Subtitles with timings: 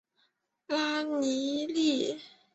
[0.65, 2.17] 拉尼利。